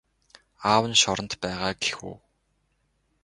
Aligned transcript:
Аав 0.71 0.83
нь 0.89 0.99
шоронд 1.01 1.31
байгаа 1.43 1.71
гэх 1.81 1.97
үү? 2.09 2.15